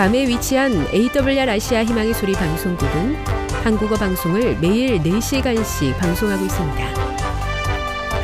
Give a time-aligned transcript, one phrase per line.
[0.00, 3.22] 괌에 위치한 AWR 아시아 희망의 소리 방송국은
[3.62, 6.86] 한국어 방송을 매일 4시간씩 방송하고 있습니다.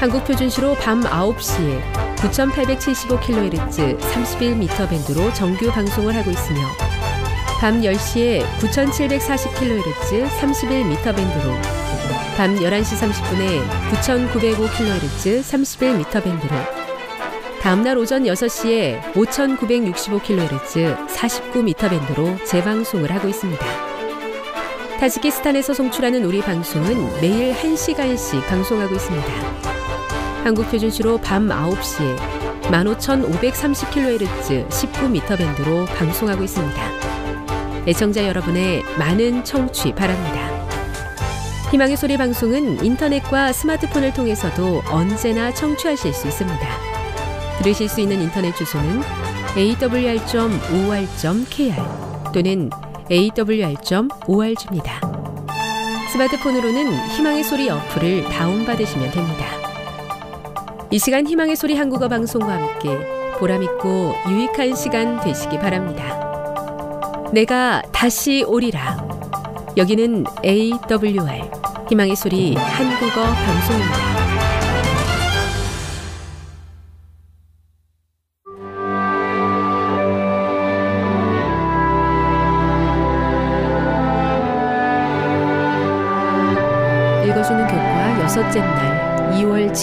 [0.01, 6.61] 한국 표준시로 밤 9시에 9875kHz 31m 밴드로 정규 방송을 하고 있으며
[7.61, 11.53] 밤 10시에 9740kHz 31m 밴드로
[12.39, 16.76] 밤 11시 30분에 9905kHz 31m 밴드로
[17.67, 23.67] 다음날 오전 6시에 5965kHz 49m 밴드로 재방송을 하고 있습니다.
[25.01, 29.27] 타지키스탄에서 송출하는 우리 방송은 매일 1시간씩 방송하고 있습니다.
[30.45, 32.17] 한국 표준시로 밤 9시에
[32.71, 36.81] 15,530kHz 19m 밴드로 방송하고 있습니다.
[37.89, 40.53] 애청자 여러분의 많은 청취 바랍니다.
[41.73, 46.96] 희망의 소리 방송은 인터넷과 스마트폰을 통해서도 언제나 청취하실 수 있습니다.
[47.59, 49.03] 들으실 수 있는 인터넷 주소는
[49.57, 50.33] awr.or.kr
[52.33, 52.71] 또는
[53.11, 55.01] awr.org입니다.
[56.13, 59.47] 스마트폰으로는 희망의 소리 어플을 다운받으시면 됩니다.
[60.91, 62.89] 이 시간 희망의 소리 한국어 방송과 함께
[63.39, 66.27] 보람있고 유익한 시간 되시기 바랍니다.
[67.33, 69.05] 내가 다시 오리라.
[69.77, 71.51] 여기는 AWR
[71.89, 74.26] 희망의 소리 한국어 방송입니다.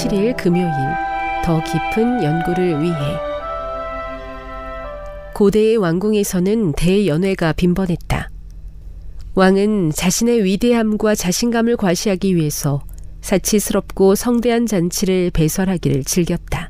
[0.04, 0.70] 7일 금요일
[1.46, 2.98] 더 깊은 연구를 위해
[5.34, 8.30] 고대의 왕궁에서는 대연회가 빈번했다.
[9.36, 12.84] 왕은 자신의 위대함과 자신감을 과시하기 위해서
[13.22, 16.70] 사치스럽고 성대한 잔치를 배설하기를 즐겼다.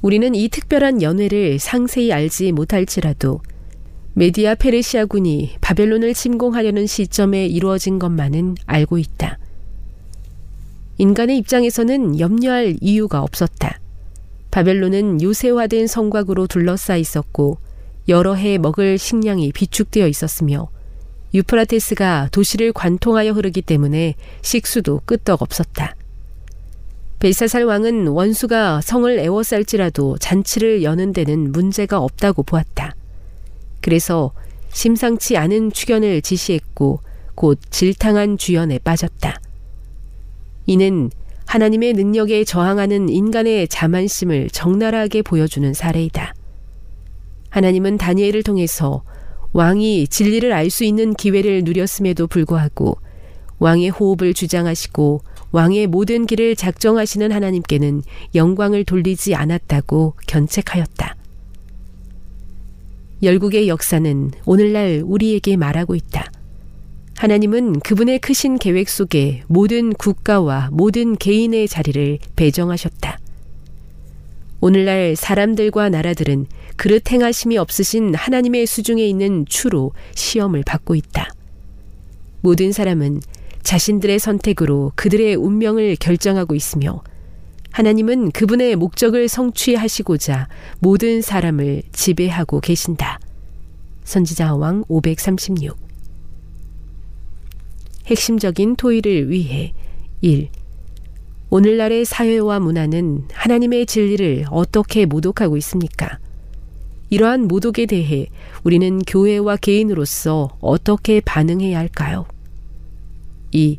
[0.00, 3.42] 우리는 이 특별한 연회를 상세히 알지 못할지라도
[4.14, 9.38] 메디아 페르시아군이 바벨론을 침공하려는 시점에 이루어진 것만은 알고 있다.
[10.98, 13.80] 인간의 입장에서는 염려할 이유가 없었다.
[14.50, 17.58] 바벨론은 요새화된 성곽으로 둘러싸 있었고
[18.08, 20.68] 여러 해 먹을 식량이 비축되어 있었으며
[21.34, 25.96] 유프라테스가 도시를 관통하여 흐르기 때문에 식수도 끄떡 없었다.
[27.20, 32.94] 벨사살 왕은 원수가 성을 애워쌀지라도 잔치를 여는 데는 문제가 없다고 보았다.
[33.80, 34.32] 그래서
[34.72, 37.00] 심상치 않은 추견을 지시했고
[37.34, 39.40] 곧 질탕한 주연에 빠졌다.
[40.66, 41.10] 이는
[41.46, 46.34] 하나님의 능력에 저항하는 인간의 자만심을 적나라하게 보여주는 사례이다.
[47.50, 49.02] 하나님은 다니엘을 통해서
[49.52, 52.96] 왕이 진리를 알 수 있는 기회를 누렸음에도 불구하고
[53.58, 55.20] 왕의 호흡을 주장하시고
[55.52, 58.02] 왕의 모든 길을 작정하시는 하나님께는
[58.34, 61.16] 영광을 돌리지 않았다고 견책하였다.
[63.22, 66.32] 열국의 역사는 오늘날 우리에게 말하고 있다.
[67.22, 73.16] 하나님은 그분의 크신 계획 속에 모든 국가와 모든 개인의 자리를 배정하셨다.
[74.60, 81.28] 오늘날 사람들과 나라들은 그릇 행하심이 없으신 하나님의 수중에 있는 추로 시험을 받고 있다.
[82.40, 83.20] 모든 사람은
[83.62, 87.04] 자신들의 선택으로 그들의 운명을 결정하고 있으며
[87.70, 90.48] 하나님은 그분의 목적을 성취하시고자
[90.80, 93.20] 모든 사람을 지배하고 계신다.
[94.02, 95.91] 선지자 왕 536
[98.06, 99.72] 핵심적인 토의를 위해
[100.20, 100.48] 1.
[101.50, 106.18] 오늘날의 사회와 문화는 하나님의 진리를 어떻게 모독하고 있습니까?
[107.10, 108.26] 이러한 모독에 대해
[108.64, 112.26] 우리는 교회와 개인으로서 어떻게 반응해야 할까요?
[113.52, 113.78] 2.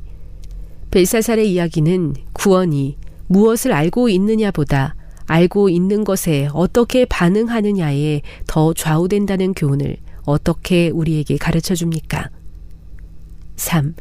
[0.91, 2.97] 벨사살의 이야기는 구원이
[3.27, 4.95] 무엇을 알고 있느냐보다
[5.25, 12.29] 알고 있는 것에 어떻게 반응하느냐에 더 좌우된다는 교훈을 어떻게 우리에게 가르쳐 줍니까?
[13.55, 13.95] 3.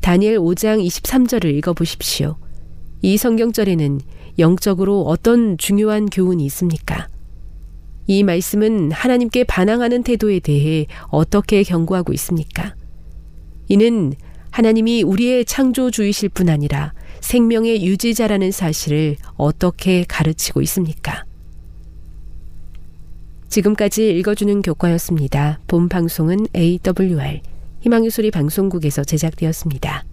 [0.00, 2.36] 다니엘 5장 23절을 읽어보십시오.
[3.02, 4.00] 이 성경절에는
[4.38, 7.08] 영적으로 어떤 중요한 교훈이 있습니까?
[8.06, 12.74] 이 말씀은 하나님께 반항하는 태도에 대해 어떻게 경고하고 있습니까?
[13.68, 14.14] 이는
[14.50, 21.24] 하나님이 우리의 창조주이실 뿐 아니라 생명의 유지자라는 사실을 어떻게 가르치고 있습니까?
[23.48, 25.60] 지금까지 읽어주는 교과였습니다.
[25.66, 27.40] 본 방송은 AWR
[27.80, 30.09] 희망유술이 방송국에서 제작되었습니다.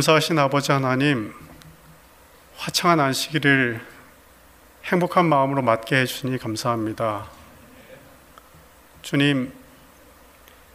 [0.00, 1.34] 감사하신 아버지 하나님,
[2.56, 3.84] 화창한 안식일을
[4.84, 7.26] 행복한 마음으로 맞게 해주시니 감사합니다.
[9.02, 9.52] 주님,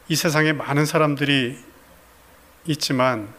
[0.10, 1.58] 이 세상에 많은 사람들이
[2.66, 3.34] 있지만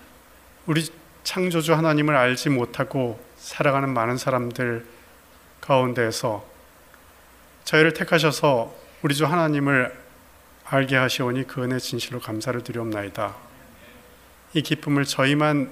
[0.66, 0.90] 우리
[1.22, 4.84] 창조주 하나님을 알지 못하고 살아가는 많은 사람들
[5.60, 6.44] 가운데에서
[7.62, 9.96] 저희를 택하셔서 우리 주 하나님을
[10.64, 13.45] 알게 하시오니 그 은혜 진실로 감사를 드리옵나이다.
[14.56, 15.70] 이 기쁨을 저희만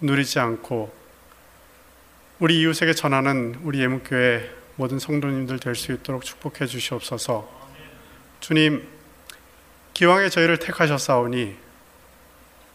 [0.00, 0.94] 누리지 않고
[2.38, 7.50] 우리 이웃에게 전하는 우리 예문교회 모든 성도님들 될 수 있도록 축복해 주시옵소서.
[8.38, 8.86] 주님,
[9.92, 11.56] 기왕에 저희를 택하셨사오니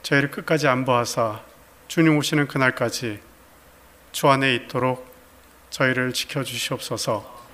[0.03, 1.39] 저희를 끝까지 안보하사
[1.87, 3.21] 주님 오시는 그날까지
[4.11, 5.09] 주 안에 있도록
[5.69, 7.47] 저희를 지켜 주시옵소서.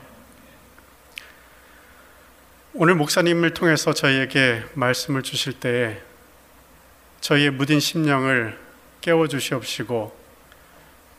[2.74, 6.02] 오늘 목사님을 통해서 저희에게 말씀을 주실 때에
[7.24, 8.60] 저희의 무딘 심령을
[9.00, 10.14] 깨워 주시옵시고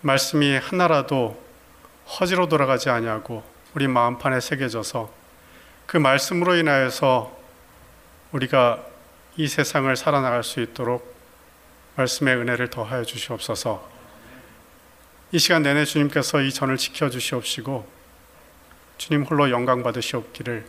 [0.02, 1.42] 말씀이 하나라도
[2.06, 3.42] 허지로 돌아가지 아니하고
[3.74, 5.10] 우리 마음판에 새겨져서
[5.86, 7.34] 그 말씀으로 인하여서
[8.32, 8.84] 우리가
[9.36, 11.14] 이 세상을 살아나갈 수 있도록
[11.96, 13.88] 말씀의 은혜를 더하여 주시옵소서.
[15.32, 17.88] 이 시간 내내 주님께서 이 전을 지켜 주시옵시고
[18.98, 20.66] 주님 홀로 영광 받으시옵기를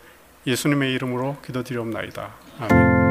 [0.47, 2.33] 예수님의 이름으로 기도드리옵나이다.
[2.59, 3.04] 아멘.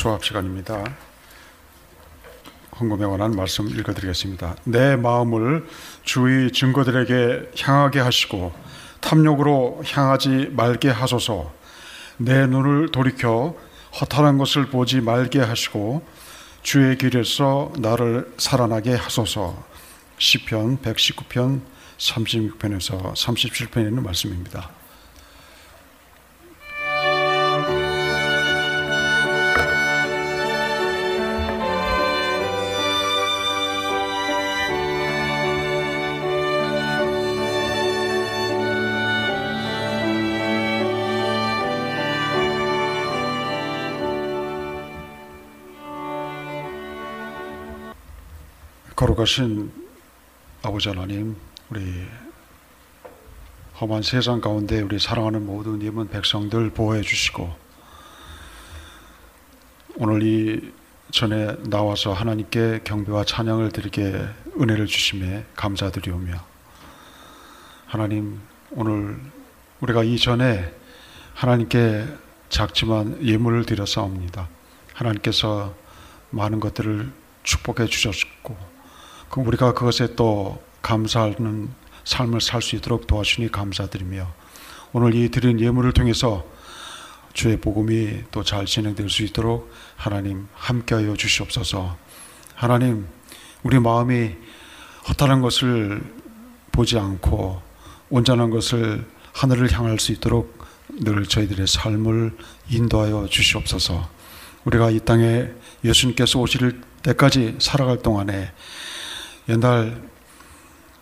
[0.00, 0.82] 수업 시간입니다.
[2.80, 4.56] 헌금에 관한 말씀 읽어드리겠습니다.
[4.64, 5.68] 내 마음을
[6.04, 8.50] 주의 증거들에게 향하게 하시고
[9.00, 11.52] 탐욕으로 향하지 말게 하소서.
[12.16, 13.54] 내 눈을 돌이켜
[14.00, 16.02] 허탄한 것을 보지 말게 하시고
[16.62, 19.62] 주의 길에서 나를 살아나게 하소서.
[20.16, 21.60] 시편 119편
[21.98, 24.79] 36편에서 37편에 있는 말씀입니다.
[49.00, 49.72] 거룩하신
[50.62, 51.34] 아버지 하나님,
[51.70, 52.06] 우리
[53.80, 57.50] 험한 세상 가운데 우리 사랑하는 모든 예문 백성들 보호해 주시고
[59.96, 60.70] 오늘 이
[61.12, 64.22] 전에 나와서 하나님께 경배와 찬양을 드리게
[64.60, 66.34] 은혜를 주심에 감사드리오며
[67.86, 68.38] 하나님
[68.72, 69.18] 오늘
[69.80, 70.74] 우리가 이전에
[71.32, 72.06] 하나님께
[72.50, 74.50] 작지만 예물을 드렸사옵니다.
[74.92, 75.74] 하나님께서
[76.28, 77.10] 많은 것들을
[77.44, 78.69] 축복해 주셨고
[79.30, 81.70] 그 우리가 그것에 또 감사하는
[82.04, 84.26] 삶을 살 수 있도록 도와주니 감사드리며
[84.92, 86.44] 오늘 이 드린 예물을 통해서
[87.32, 91.96] 주의 복음이 또 잘 진행될 수 있도록 하나님 함께하여 주시옵소서.
[92.56, 93.06] 하나님
[93.62, 94.34] 우리 마음이
[95.08, 96.02] 허탈한 것을
[96.72, 97.62] 보지 않고
[98.08, 100.58] 온전한 것을 하늘을 향할 수 있도록
[100.88, 102.36] 늘 저희들의 삶을
[102.68, 104.08] 인도하여 주시옵소서.
[104.64, 105.46] 우리가 이 땅에
[105.84, 108.50] 예수님께서 오실 때까지 살아갈 동안에
[109.50, 110.00] 옛날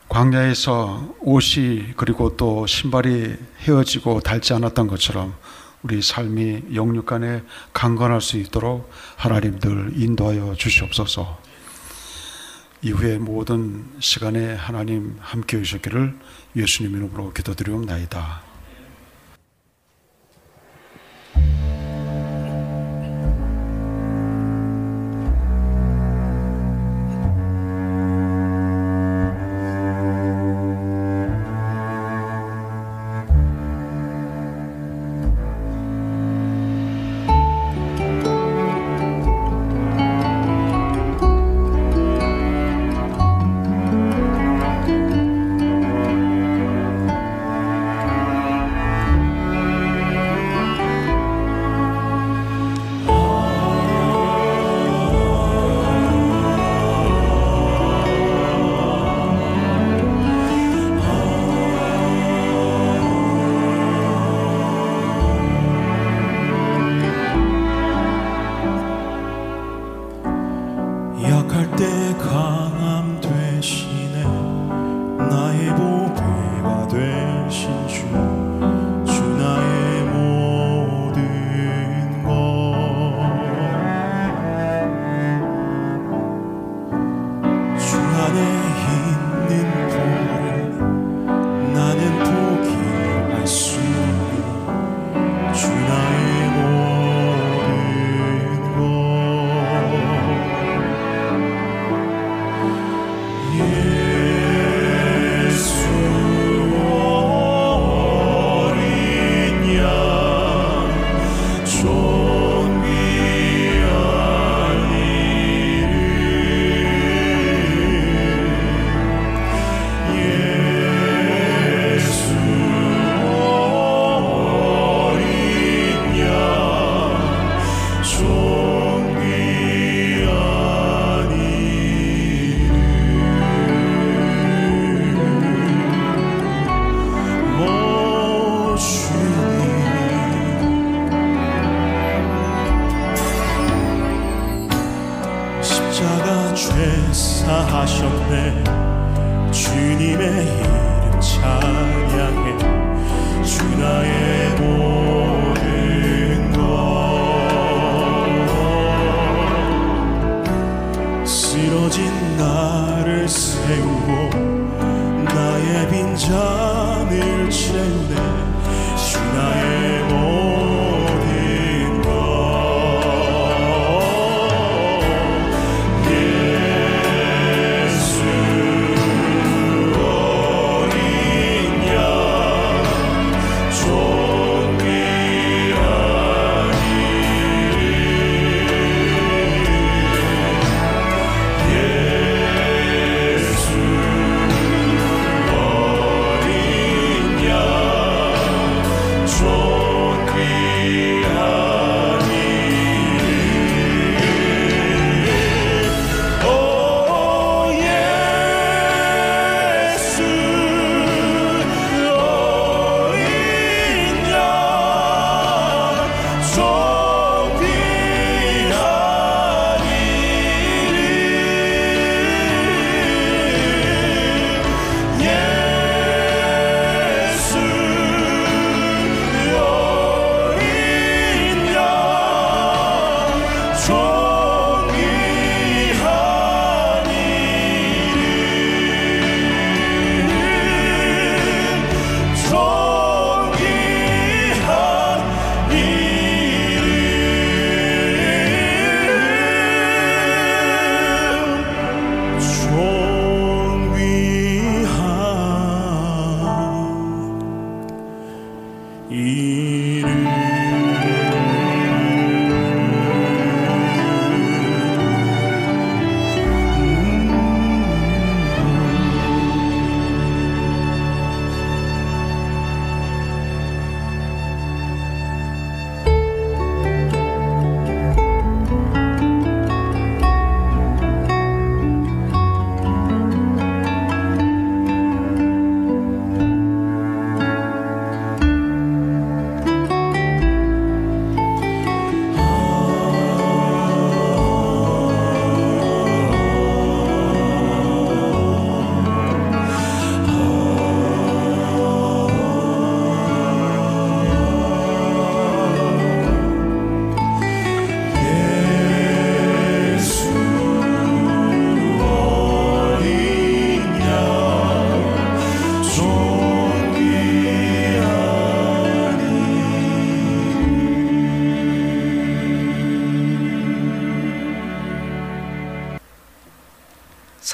[0.09, 5.35] 광야에서 옷이 그리고 또 신발이 헤어지고 닳지 않았던 것처럼
[5.83, 7.43] 우리 삶이 영육간에
[7.75, 11.39] 강건할 수 있도록 하나님 들 인도하여 주시옵소서.
[12.81, 16.19] 이후에 모든 시간에 하나님 함께 해주셨기를
[16.57, 18.48] 예수님 이름으로 기도드리옵나이다.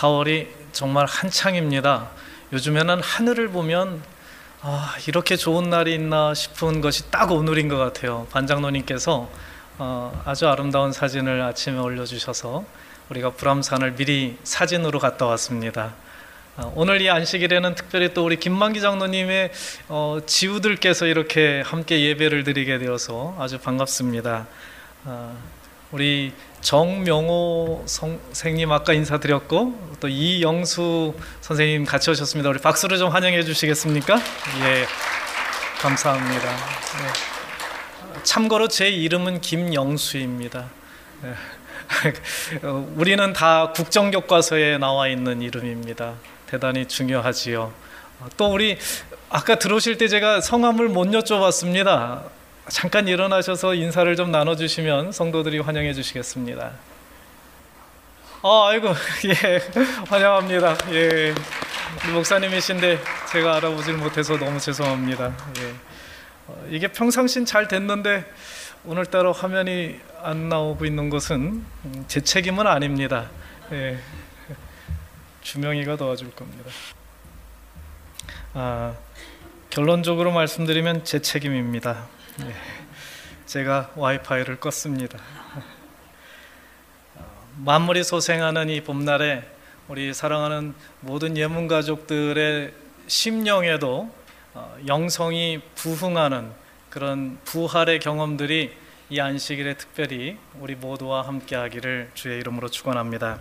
[0.05, 2.11] 4월이 정말 한창입니다.
[2.53, 4.03] 요즘에는 하늘을 보면
[4.61, 8.27] 아, 이렇게 좋은 날이 있나 싶은 것이 딱 오늘인 것 같아요.
[8.31, 9.29] 반장로님께서
[9.79, 12.65] 어, 아주 아름다운 사진을 아침에 올려주셔서
[13.11, 15.95] 우리가 불암산을 미리 사진으로 갔다 왔습니다.
[16.57, 19.53] 어, 오늘 이 안식일에는 특별히 또 우리 김만기 장로님의
[19.89, 24.47] 어, 지우들께서 이렇게 함께 예배를 드리게 되어서 아주 반갑습니다.
[25.05, 25.37] 어,
[25.93, 26.33] 우리
[26.65, 32.49] 정명호 선생님 아까 인사드렸고 또 이영수 선생님 같이 오셨습니다.
[32.49, 34.17] 우리 박수로 좀 환영해 주시겠습니까?
[34.17, 34.87] 예,
[35.83, 36.51] 감사합니다.
[36.51, 38.23] 네.
[38.23, 40.71] 참고로 제 이름은 김영수입니다.
[41.23, 41.35] 네.
[42.67, 46.15] 어, 우리는 다 국정교과서에 나와 있는 이름입니다.
[46.47, 47.75] 대단히 중요하지요.
[48.21, 48.79] 어, 또 우리
[49.29, 52.23] 아까 들어오실 때 제가 성함을 못 여쭤봤습니다.
[52.69, 56.73] 잠깐 일어나셔서 인사를 좀 나눠주시면 성도들이 환영해 주시겠습니다.
[58.43, 58.89] 아, 아이고,
[59.29, 59.61] 예,
[60.09, 60.77] 환영합니다.
[60.93, 61.35] 예,
[62.13, 63.01] 목사님이신데
[63.31, 65.35] 제가 알아보질 못해서 너무 죄송합니다.
[65.59, 65.75] 예,
[66.47, 68.25] 어, 이게 평상신 잘 됐는데
[68.85, 73.29] 오늘따라 화면이 안 나오고 있는 것은 음, 제 책임은 아닙니다.
[73.73, 73.99] 예,
[75.43, 76.71] 주명이가 도와줄 겁니다.
[78.55, 78.95] 아,
[79.69, 82.07] 결론적으로 말씀드리면 제 책임입니다.
[82.41, 82.53] 예,
[83.47, 85.19] 제가 와이파이를 껐습니다.
[87.59, 89.49] 만물이 소생하는 이 봄날에
[89.87, 92.73] 우리 사랑하는 모든 예문 가족들의
[93.07, 94.13] 심령에도
[94.55, 96.51] 어, 영성이 부흥하는
[96.91, 98.77] 그런 부활의 경험들이
[99.11, 103.39] 이 안식일에 특별히 우리 모두와 함께하기를 주의 이름으로 축원합니다.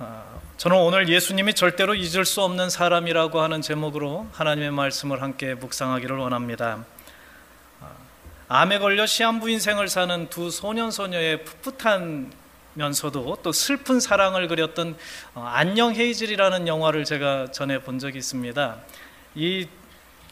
[0.00, 6.18] 어, 저는 오늘 예수님이 절대로 잊을 수 없는 사람이라고 하는 제목으로 하나님의 말씀을 함께 묵상하기를
[6.18, 6.84] 원합니다.
[8.54, 12.32] 어, 암에 걸려 시한부 인생을 사는 두 소년 소녀의 풋풋한
[12.74, 14.96] 면서도 또 슬픈 사랑을 그렸던
[15.34, 18.76] 어, 안녕 헤이즐이라는 영화를 제가 전에 본 적이 있습니다.
[19.34, 19.66] 이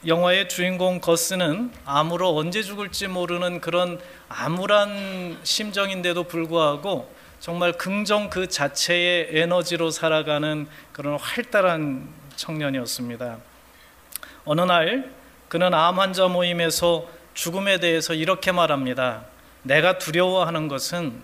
[0.06, 9.30] 영화의 주인공 거스는 암으로 언제 죽을지 모르는 그런 암울한 심정인데도 불구하고 정말 긍정 그 자체의
[9.32, 13.38] 에너지로 살아가는 그런 활달한 청년이었습니다.
[14.44, 15.12] 어느 날
[15.48, 19.24] 그는 암 환자 모임에서 죽음에 대해서 이렇게 말합니다.
[19.62, 21.20] 내가 두려워하는 것은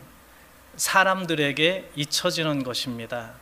[0.76, 3.32] 사람들에게 잊혀지는 것입니다.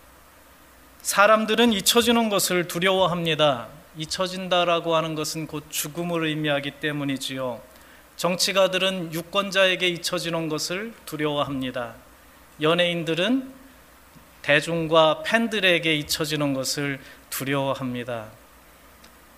[1.02, 3.68] 사람들은 잊혀지는 것을 두려워합니다.
[3.96, 7.60] 잊혀진다라고 하는 것은 곧 죽음을 의미하기 때문이지요.
[8.16, 11.94] 정치가들은 유권자에게 잊혀지는 것을 두려워합니다.
[12.60, 13.52] 연예인들은
[14.42, 17.00] 대중과 팬들에게 잊혀지는 것을
[17.30, 18.26] 두려워합니다.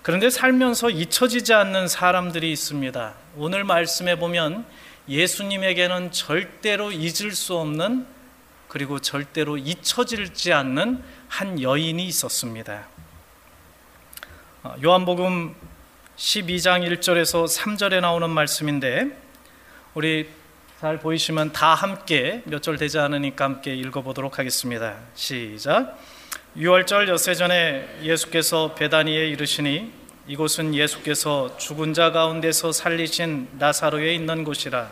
[0.09, 3.12] 그런데 살면서 잊혀지지 않는 사람들이 있습니다.
[3.37, 4.64] 오늘 말씀에 보면
[5.07, 8.07] 예수님에게는 절대로 잊을 수 없는
[8.68, 12.88] 그리고 절대로 잊혀질지 않는 한 여인이 있었습니다.
[14.62, 15.55] 어, 요한복음
[16.16, 19.11] 12장 1절에서 3절에 나오는 말씀인데
[19.92, 20.31] 우리
[20.81, 24.97] 잘 보이시면 다 함께 몇 절 되지 않으니까 함께 읽어보도록 하겠습니다.
[25.14, 25.99] 시작.
[26.57, 29.97] 6월절 엿새 전에 예수께서 베다니에 이르시니
[30.28, 34.90] 이곳은 예수께서 죽은 자 가운데서 살리신 나사로에 있는 곳이라.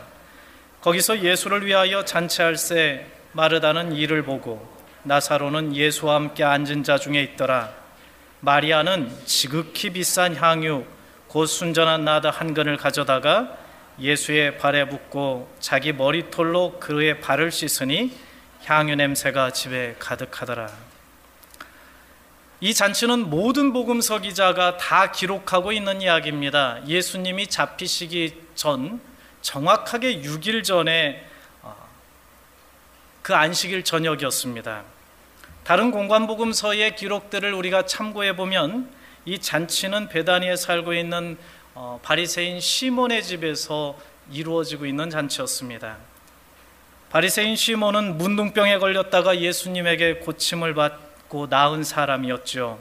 [0.81, 4.67] 거기서 예수를 위하여 잔치할 새 마르다는 이를 보고
[5.03, 7.71] 나사로는 예수와 함께 앉은 자 중에 있더라.
[8.39, 10.85] 마리아는 지극히 비싼 향유
[11.27, 13.55] 곧 순전한 나드 한 근을 가져다가
[13.99, 18.11] 예수의 발에 붓고 자기 머리털로 그의 발을 씻으니
[18.65, 20.86] 향유 냄새가 집에 가득하더라.
[22.59, 26.81] 이 잔치는 모든 복음서 기자가 다 기록하고 있는 이야기입니다.
[26.87, 28.99] 예수님이 잡히시기 전
[29.41, 31.23] 정확하게 6일 전에
[31.61, 31.75] 어,
[33.21, 34.83] 그 안식일 저녁이었습니다.
[35.63, 38.89] 다른 공관복음서의 기록들을 우리가 참고해 보면
[39.25, 41.37] 이 잔치는 베다니에 살고 있는
[41.75, 43.99] 어, 바리새인 시몬의 집에서
[44.31, 45.97] 이루어지고 있는 잔치였습니다.
[47.11, 52.79] 바리새인 시몬은 문둥병에 걸렸다가 예수님에게 고침을 받 받고 나은 사람이었죠.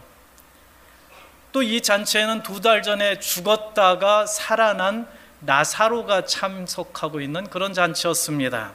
[1.53, 5.09] 또 이 잔치에는 두 달 전에 죽었다가 살아난
[5.41, 8.73] 나사로가 참석하고 있는 그런 잔치였습니다.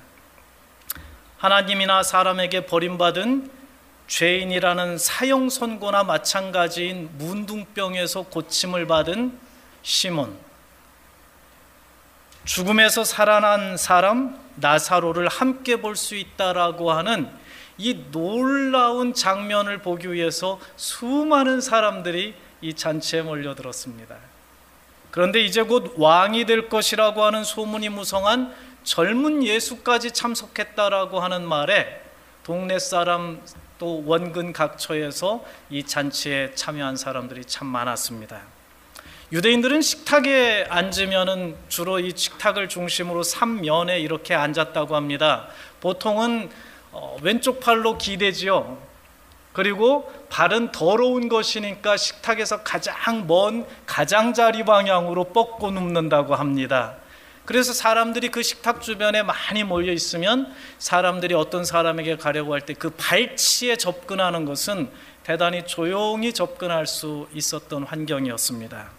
[1.37, 3.51] 하나님이나 사람에게 버림받은
[4.07, 9.37] 죄인이라는 사형 선고나 마찬가지인 문둥병에서 고침을 받은
[9.83, 10.37] 시몬,
[12.43, 17.40] 죽음에서 살아난 사람 나사로를 함께 볼 수 있다라고 하는
[17.81, 24.15] 이 놀라운 장면을 보기 위해서 수많은 사람들이 이 잔치에 몰려들었습니다.
[25.09, 32.01] 그런데 이제 곧 왕이 될 것이라고 하는 소문이 무성한 젊은 예수까지 참석했다라고 하는 말에
[32.43, 33.41] 동네 사람
[33.79, 38.41] 또 원근 각처에서 이 잔치에 참여한 사람들이 참 많았습니다.
[39.31, 45.47] 유대인들은 식탁에 앉으면은 주로 이 식탁을 중심으로 삼면에 이렇게 앉았다고 합니다.
[45.79, 46.51] 보통은
[46.91, 48.77] 어, 왼쪽 팔로 기대지요.
[49.53, 56.95] 그리고 발은 더러운 것이니까 식탁에서 가장 먼 가장자리 방향으로 뻗고 눕는다고 합니다.
[57.45, 62.91] 그래서 사람들이 그 식탁 주변에 많이 몰려 있으면 사람들이 어떤 사람에게 가려고 할 때 그
[62.91, 64.89] 발치에 접근하는 것은
[65.23, 68.89] 대단히 조용히 접근할 수 있었던 환경이었습니다.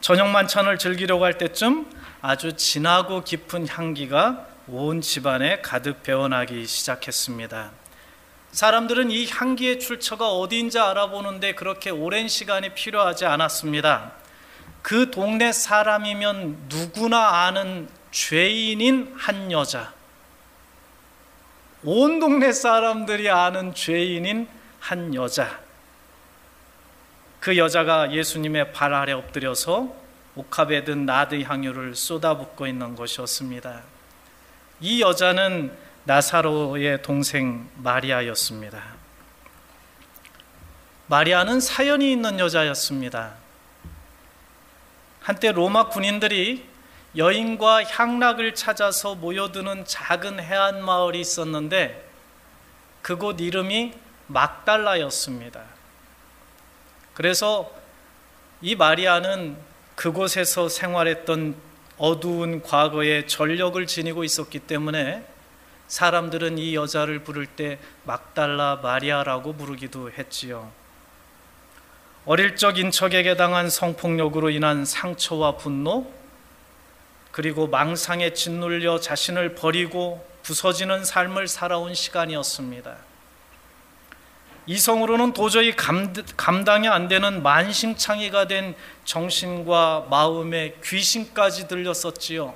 [0.00, 1.86] 저녁 만찬을 즐기려고 할 때쯤
[2.20, 7.70] 아주 진하고 깊은 향기가 온 집안에 가득 배어나기 시작했습니다.
[8.52, 14.12] 사람들은 이 향기의 출처가 어디인지 알아보는데 그렇게 오랜 시간이 필요하지 않았습니다.
[14.82, 19.94] 그 동네 사람이면 누구나 아는 죄인인 한 여자.
[21.82, 24.48] 온 동네 사람들이 아는 죄인인
[24.80, 25.60] 한 여자.
[27.40, 29.94] 그 여자가 예수님의 발 아래 엎드려서
[30.34, 33.97] 옥합에 든 나드 향유를 쏟아붓고 있는 것이었습니다.
[34.80, 38.82] 이 여자는 나사로의 동생 마리아였습니다.
[41.08, 43.34] 마리아는 사연이 있는 여자였습니다.
[45.20, 46.66] 한때 로마 군인들이
[47.16, 52.08] 여인과 향락을 찾아서 모여드는 작은 해안 마을이 있었는데
[53.02, 53.94] 그곳 이름이
[54.26, 55.62] 막달라였습니다.
[57.14, 57.70] 그래서
[58.60, 59.56] 이 마리아는
[59.96, 61.67] 그곳에서 생활했던
[61.98, 65.24] 어두운 과거의 전력을 지니고 있었기 때문에
[65.88, 70.70] 사람들은 이 여자를 부를 때 막달라 마리아라고 부르기도 했지요.
[72.24, 76.12] 어릴 적 인척에게 당한 성폭력으로 인한 상처와 분노,
[77.32, 82.96] 그리고 망상에 짓눌려 자신을 버리고 부서지는 삶을 살아온 시간이었습니다.
[84.68, 88.76] 이성으로는 도저히 감, 감당이 안 되는 만신창이가 된
[89.06, 92.54] 정신과 마음에 귀신까지 들렸었지요.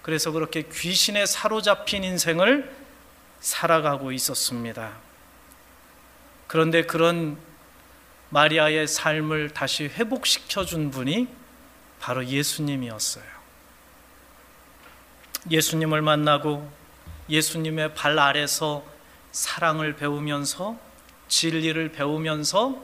[0.00, 2.74] 그래서 그렇게 귀신에 사로잡힌 인생을
[3.40, 4.92] 살아가고 있었습니다.
[6.46, 7.36] 그런데 그런
[8.30, 11.28] 마리아의 삶을 다시 회복시켜 준 분이
[12.00, 13.24] 바로 예수님이었어요.
[15.50, 16.72] 예수님을 만나고
[17.28, 18.82] 예수님의 발 아래서
[19.30, 20.91] 사랑을 배우면서
[21.32, 22.78] 진리를 배우면서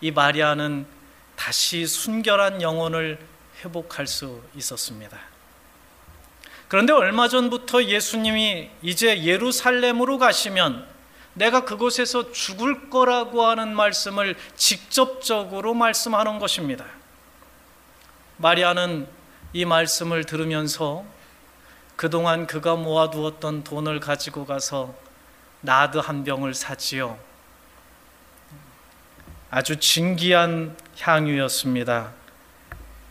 [0.00, 0.86] 이 마리아는
[1.34, 3.18] 다시 순결한 영혼을
[3.58, 5.18] 회복할 수 있었습니다.
[6.68, 10.86] 그런데 얼마 전부터 예수님이 이제 예루살렘으로 가시면
[11.34, 16.84] 내가 그곳에서 죽을 거라고 하는 말씀을 직접적으로 말씀하는 것입니다.
[18.36, 19.08] 마리아는
[19.52, 21.04] 이 말씀을 들으면서
[21.96, 24.94] 그동안 그가 모아두었던 돈을 가지고 가서
[25.62, 27.31] 나드 한 병을 사지요.
[29.54, 32.14] 아주 진기한 향유였습니다.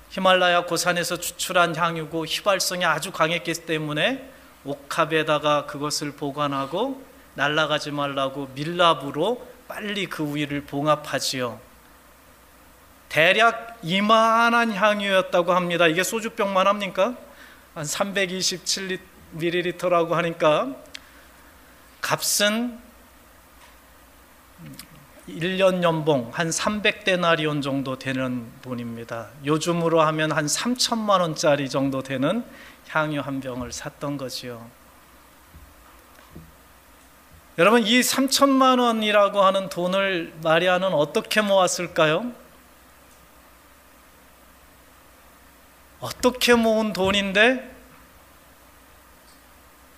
[0.10, 4.28] 히말라야 고산에서 추출한 향유고 휘발성이 아주 강했기 때문에
[4.64, 11.60] 옥합에다가 그것을 보관하고 날아가지 말라고 밀랍으로 빨리 그 위를 봉합하지요.
[13.08, 15.86] 대략 이만한 향유였다고 합니다.
[15.86, 17.16] 이게 소주병만 합니까?
[17.76, 20.76] 한 327ml라고 하니까
[22.02, 22.80] 값은
[25.28, 29.30] 1년 연봉 한 300데나리온 정도 되는 돈입니다.
[29.46, 32.44] 요즘으로 하면 한 3천만 원짜리 정도 되는
[32.90, 34.70] 향유 한 병을 샀던 거지요.
[37.58, 42.32] 여러분 이 3천만 원이라고 하는 돈을 마리아는 어떻게 모았을까요?
[46.00, 47.70] 어떻게 모은 돈인데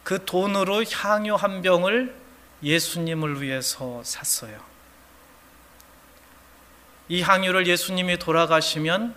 [0.03, 2.13] 그 돈으로 향유 한 병을
[2.62, 4.72] 예수님을 위해서 샀어요.
[7.13, 9.13] 이 향유를 예수님이 돌아가시면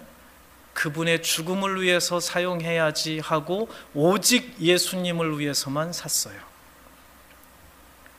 [0.74, 6.38] 그분의 죽음을 위해서 사용해야지 하고 오직 예수님을 위해서만 샀어요.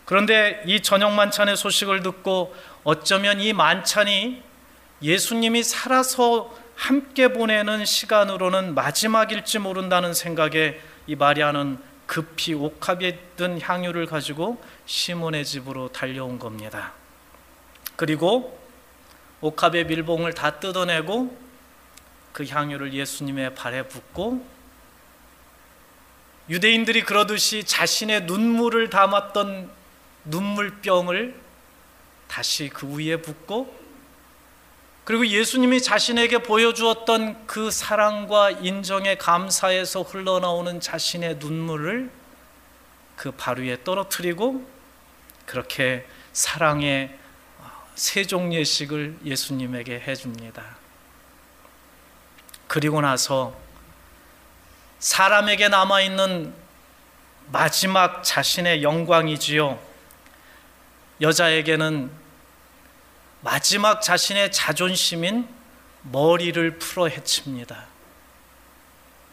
[0.05, 4.41] 그런데 이 저녁 만찬의 소식을 듣고 어쩌면 이 만찬이
[5.03, 14.59] 예수님이 살아서 함께 보내는 시간으로는 마지막일지 모른다는 생각에 이 마리아는 급히 옥합에 든 향유를 가지고
[14.87, 16.93] 시몬의 집으로 달려온 겁니다.
[17.95, 18.57] 그리고
[19.41, 21.37] 옥합의 밀봉을 다 뜯어내고
[22.33, 24.45] 그 향유를 예수님의 발에 붓고
[26.49, 29.69] 유대인들이 그러듯이 자신의 눈물을 담았던
[30.25, 31.35] 눈물병을
[32.27, 33.75] 다시 그 위에 붓고
[35.03, 42.09] 그리고 예수님이 자신에게 보여주었던 그 사랑과 인정의 감사에서 흘러나오는 자신의 눈물을
[43.15, 44.65] 그 발 위에 떨어뜨리고
[45.45, 47.17] 그렇게 사랑의
[47.97, 50.77] 세종 예식을 예수님에게 해줍니다.
[52.67, 53.59] 그리고 나서
[54.99, 56.53] 사람에게 남아있는
[57.51, 59.79] 마지막 자신의 영광이지요.
[61.21, 62.11] 여자에게는
[63.41, 65.47] 마지막 자신의 자존심인
[66.03, 67.87] 머리를 풀어 헤칩니다.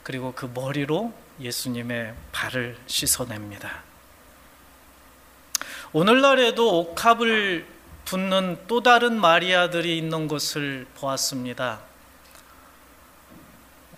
[0.02, 3.82] 그리고 그 머리로 예수님의 발을 씻어냅니다.
[5.92, 7.73] 오늘날에도 옥합을
[8.04, 11.80] 붙는 또 다른 마리아들이 있는 것을 보았습니다.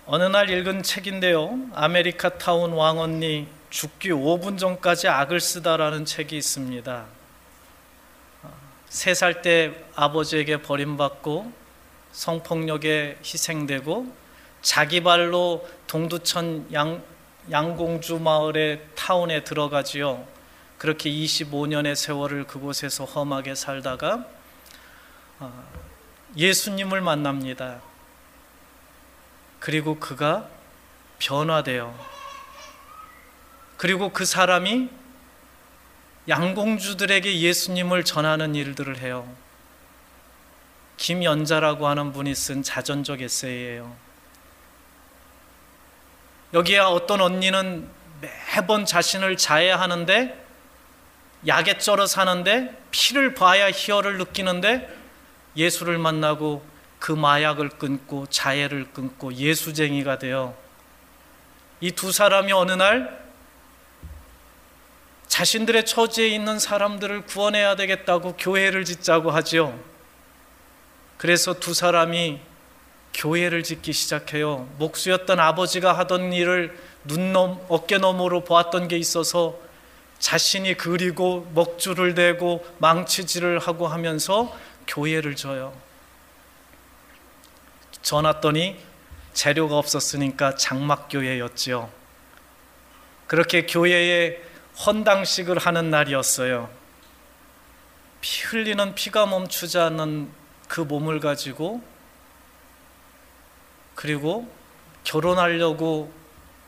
[0.05, 1.59] 어느 날 읽은 책인데요.
[1.73, 7.05] 아메리카 타운 왕언니 죽기 5분 전까지 악을 쓰다라는 책이 있습니다.
[8.89, 11.51] 세 살 때 아버지에게 버림받고
[12.13, 14.07] 성폭력에 희생되고
[14.61, 17.03] 자기 발로 동두천 양,
[17.51, 20.36] 양공주 마을의 타운에 들어가지요.
[20.77, 24.25] 그렇게 25년의 세월을 그곳에서 험하게 살다가
[25.39, 25.69] 어,
[26.35, 27.81] 예수님을 만납니다.
[29.59, 30.47] 그리고 그가
[31.19, 31.97] 변화돼요.
[33.77, 34.89] 그리고 그 사람이
[36.29, 39.33] 양공주들에게 예수님을 전하는 일들을 해요.
[40.97, 43.95] 김연자라고 하는 분이 쓴 자전적 에세이예요.
[46.53, 47.89] 여기에 어떤 언니는
[48.21, 50.46] 매번 자신을 자해하는데
[51.45, 54.89] 약에 쩔어 사는데 피를 봐야 희열을 느끼는데
[55.55, 56.65] 예수를 만나고
[56.99, 60.55] 그 마약을 끊고 자해를 끊고 예수쟁이가 되어
[61.79, 63.25] 이 두 사람이 어느 날
[65.27, 69.77] 자신들의 처지에 있는 사람들을 구원해야 되겠다고 교회를 짓자고 하지요.
[71.17, 72.39] 그래서 두 사람이
[73.13, 74.67] 교회를 짓기 시작해요.
[74.79, 79.59] 목수였던 아버지가 하던 일을 눈 넘 어깨 너머로 보았던 게 있어서
[80.19, 84.55] 자신이 그리고 먹줄을 대고 망치질을 하고 하면서
[84.87, 85.73] 교회를 져요.
[88.01, 88.79] 전왔더니
[89.33, 91.91] 재료가 없었으니까 장막교회였지요.
[93.27, 94.41] 그렇게 교회에
[94.85, 96.69] 헌당식을 하는 날이었어요.
[98.21, 100.31] 피 흘리는 피가 멈추지 않는
[100.67, 101.81] 그 몸을 가지고
[103.95, 104.51] 그리고
[105.03, 106.11] 결혼하려고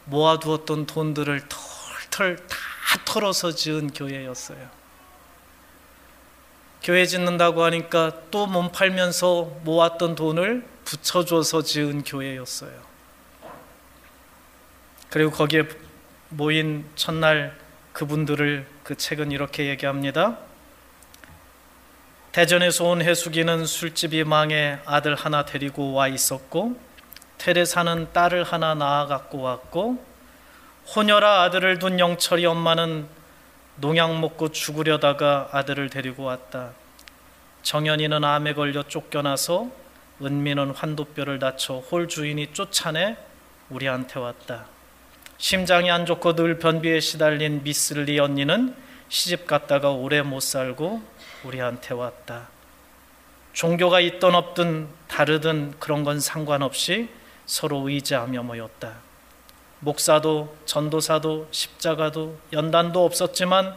[0.05, 2.68] 모아두었던 돈들을 털털 다
[3.05, 4.69] 털어서 지은 교회였어요.
[6.81, 12.71] 교회 짓는다고 하니까 또 몸 팔면서 모았던 돈을 붙여줘서 지은 교회였어요.
[15.09, 15.63] 그리고 거기에
[16.29, 17.57] 모인 첫날
[17.93, 20.37] 그분들을 그 책은 이렇게 얘기합니다.
[22.31, 26.79] 대전에서 온 해수기는 술집이 망해 아들 하나 데리고 와 있었고
[27.39, 30.03] 테레사는 딸을 하나 낳아 갖고 왔고
[30.95, 33.07] 혼혈아 아들을 둔 영철이 엄마는
[33.75, 36.71] 농약 먹고 죽으려다가 아들을 데리고 왔다.
[37.61, 39.69] 정연이는 암에 걸려 쫓겨나서
[40.19, 43.17] 은미는 환도뼈를 다쳐 홀 주인이 쫓아내
[43.69, 44.65] 우리한테 왔다.
[45.37, 48.75] 심장이 안 좋고 늘 변비에 시달린 미슬리 언니는
[49.09, 51.03] 시집 갔다가 오래 못 살고
[51.43, 52.47] 우리한테 왔다.
[53.53, 57.09] 종교가 있던 없든 다르든 그런 건 상관없이
[57.45, 59.08] 서로 의지하며 모였다.
[59.79, 63.75] 목사도 전도사도 십자가도 연단도 없었지만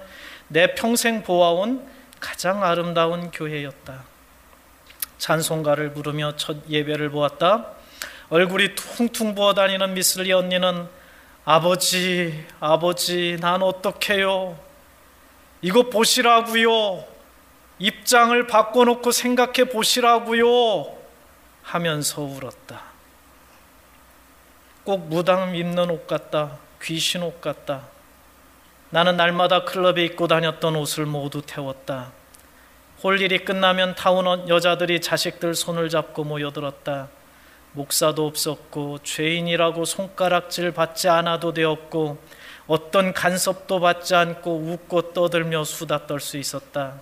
[0.48, 1.88] 내 평생 보아온
[2.20, 4.04] 가장 아름다운 교회였다.
[5.18, 7.66] 찬송가를 부르며 첫 예배를 보았다.
[8.28, 10.88] 얼굴이 퉁퉁 부어 다니는 미슬리 언니는
[11.44, 14.58] 아버지, 아버지, 난 어떡해요?
[15.60, 17.04] 이거 보시라고요.
[17.78, 20.96] 입장을 바꿔놓고 생각해 보시라고요.
[21.62, 22.91] 하면서 울었다.
[24.84, 26.58] 꼭 무당 입는 옷 같다.
[26.82, 27.86] 귀신 옷 같다.
[28.90, 32.12] 나는 날마다 클럽에 입고 다녔던 옷을 모두 태웠다.
[33.02, 37.08] 홀일이 끝나면 타운 여자들이 자식들 손을 잡고 모여들었다.
[37.72, 42.18] 목사도 없었고 죄인이라고 손가락질 받지 않아도 되었고
[42.66, 47.00] 어떤 간섭도 받지 않고 웃고 떠들며 수다 떨 수 있었다.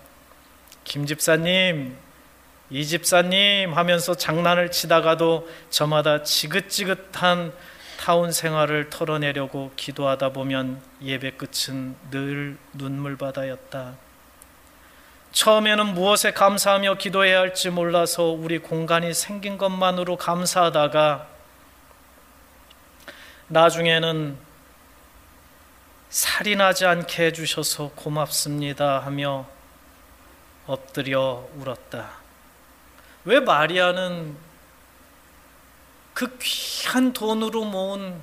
[0.85, 1.97] 김 집사님,
[2.71, 7.53] 이 집사님 하면서 장난을 치다가도 저마다 지긋지긋한
[8.01, 13.93] 타운 생활을 털어내려고 기도하다 보면 예배 끝은 늘 눈물바다였다.
[15.33, 21.27] 처음에는 무엇에 감사하며 기도해야 할지 몰라서 우리 공간이 생긴 것만으로 감사하다가
[23.49, 24.39] 나중에는
[26.09, 29.47] 살이 나지 않게 해주셔서 고맙습니다 하며
[30.67, 32.13] 엎드려 울었다.
[33.27, 34.50] 왜 마리아는
[36.21, 38.23] 그 귀한 돈으로 모은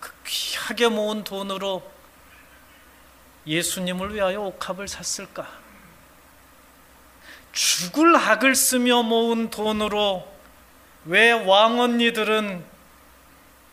[0.00, 1.88] 그 귀하게 모은 돈으로
[3.46, 5.48] 예수님을 위하여 옥합을 샀을까?
[7.52, 10.26] 죽을 학을 쓰며 모은 돈으로
[11.04, 12.64] 왜 왕언니들은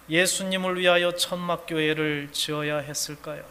[0.07, 3.43] 예수님을 위하여 천막교회를 지어야 했을까요?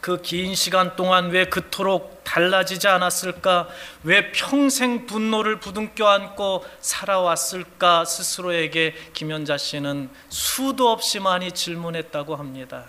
[0.00, 3.68] 그 긴 시간 동안 왜 그토록 달라지지 않았을까?
[4.02, 8.04] 왜 평생 분노를 부둥켜 안고 살아왔을까?
[8.06, 12.86] 스스로에게 김연자 씨는 수도 없이 많이 질문했다고 합니다.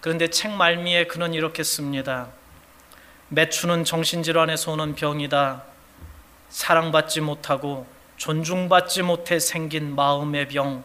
[0.00, 2.28] 그런데 책 말미에 그는 이렇게 씁니다.
[3.28, 5.62] 매추는 정신질환에서 오는 병이다.
[6.48, 7.86] 사랑받지 못하고
[8.16, 10.84] 존중받지 못해 생긴 마음의 병.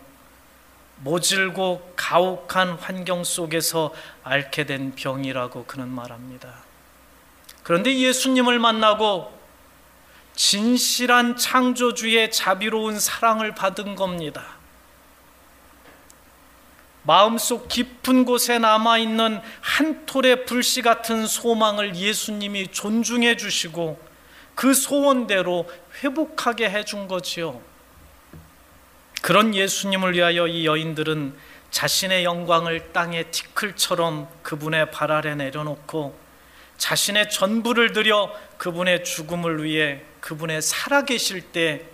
[0.98, 3.94] 모질고 가혹한 환경 속에서
[4.24, 6.54] 앓게 된 병이라고 그는 말합니다.
[7.64, 9.34] 그런데 예수님을 만나고
[10.36, 14.56] 진실한 창조주의 자비로운 사랑을 받은 겁니다.
[17.04, 24.00] 마음속 깊은 곳에 남아 있는 한 톨의 불씨 같은 소망을 예수님이 존중해 주시고
[24.56, 25.70] 그 소원대로
[26.04, 27.62] 회복하게 해 준 거지요.
[29.26, 31.36] 그런 예수님을 위하여 이 여인들은
[31.72, 36.16] 자신의 영광을 땅의 티클처럼 그분의 발 아래 내려놓고
[36.78, 41.88] 자신의 전부를 들여 그분의 죽음을 위해 그분의 살아계실 때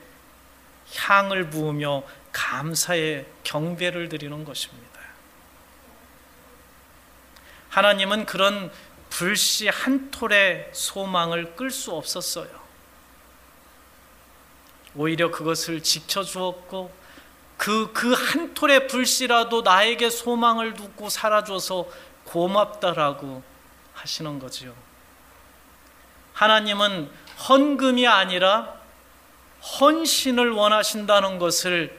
[0.93, 2.03] 향을 부으며
[2.33, 4.99] 감사의 경배를 드리는 것입니다.
[7.69, 8.69] 하나님은 그런
[9.09, 12.49] 불씨 한 톨의 소망을 끌 수 없었어요.
[14.95, 16.99] 오히려 그것을 지켜주었고
[17.61, 21.87] 그 그 한 톨의 불씨라도 나에게 소망을 두고 살아줘서
[22.23, 23.43] 고맙다라고
[23.93, 24.73] 하시는 거지요.
[26.33, 27.11] 하나님은
[27.47, 28.73] 헌금이 아니라
[29.79, 31.95] 헌신을 원하신다는 것을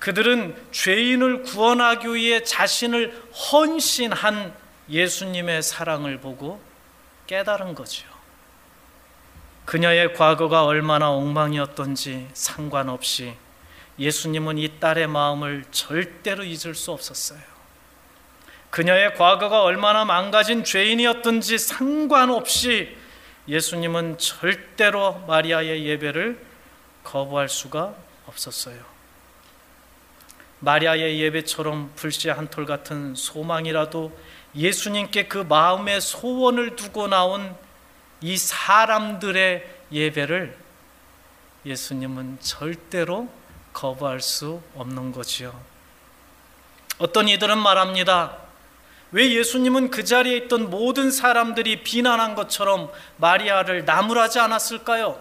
[0.00, 4.54] 그들은 죄인을 구원하기 위해 자신을 헌신한
[4.90, 6.60] 예수님의 사랑을 보고
[7.26, 8.06] 깨달은 거지요.
[9.64, 13.34] 그녀의 과거가 얼마나 엉망이었던지 상관없이
[13.98, 17.40] 예수님은 이 딸의 마음을 절대로 잊을 수 없었어요.
[18.70, 22.96] 그녀의 과거가 얼마나 망가진 죄인이었든지 상관없이
[23.46, 26.44] 예수님은 절대로 마리아의 예배를
[27.04, 27.94] 거부할 수가
[28.26, 28.82] 없었어요.
[30.58, 34.18] 마리아의 예배처럼 불씨 한톨 같은 소망이라도
[34.56, 37.54] 예수님께 그 마음의 소원을 두고 나온
[38.22, 40.56] 이 사람들의 예배를
[41.66, 43.28] 예수님은 절대로
[43.74, 45.54] 거부할 수 없는 거지요.
[46.96, 48.38] 어떤 이들은 말합니다.
[49.10, 55.20] 왜 예수님은 그 자리에 있던 모든 사람들이 비난한 것처럼 마리아를 나무라지 않았을까요?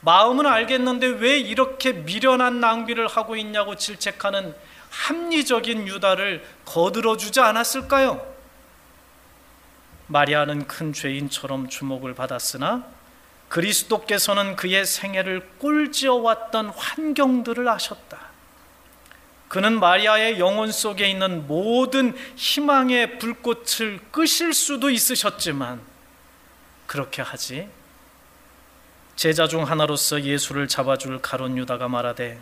[0.00, 4.54] 마음은 알겠는데 왜 이렇게 미련한 낭비를 하고 있냐고 질책하는
[4.90, 8.24] 합리적인 유다를 거들어 주지 않았을까요?
[10.06, 12.84] 마리아는 큰 죄인처럼 주목을 받았으나
[13.48, 18.26] 그리스도께서는 그의 생애를 꼴지어 왔던 환경들을 아셨다.
[19.48, 25.80] 그는 마리아의 영혼 속에 있는 모든 희망의 불꽃을 끄실 수도 있으셨지만
[26.86, 27.68] 그렇게 하지.
[29.14, 32.38] 제자 중 하나로서 예수를 잡아줄 가론 유다가 말하되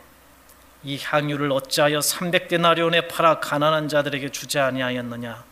[0.83, 5.45] 이 향유를 어찌하여 300데나리온에 팔아 가난한 자들에게 주지 아니하였느냐?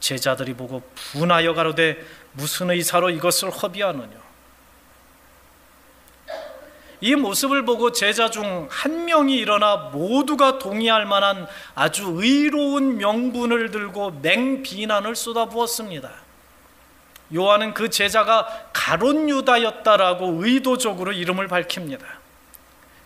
[0.00, 0.82] 제자들이 보고
[1.12, 4.25] 분하여 가로되 무슨 의사로 이것을 허비하느냐
[7.00, 14.20] 이 모습을 보고 제자 중 한 명이 일어나 모두가 동의할 만한 아주 의로운 명분을 들고
[14.22, 16.10] 맹비난을 쏟아부었습니다.
[17.34, 22.04] 요한은 그 제자가 가론 유다였다라고 의도적으로 이름을 밝힙니다.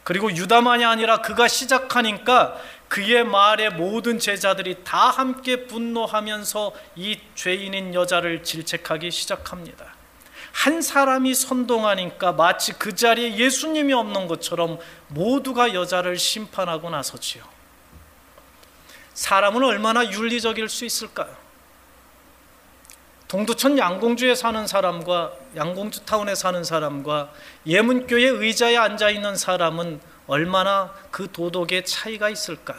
[0.04, 2.56] 그리고 유다만이 아니라 그가 시작하니까
[2.88, 9.89] 그의 말에 모든 제자들이 다 함께 분노하면서 이 죄인인 여자를 질책하기 시작합니다.
[10.52, 14.78] 한 사람이 선동하니까 마치 그 자리에 예수님이 없는 것처럼
[15.08, 17.44] 모두가 여자를 심판하고 나서지요.
[19.14, 21.34] 사람은 얼마나 윤리적일 수 있을까요?
[23.28, 27.30] 동두천 양공주에 사는 사람과 양공주 타운에 사는 사람과
[27.64, 32.74] 예문교회 의자에 앉아 있는 사람은 얼마나 그 도덕의 차이가 있을까?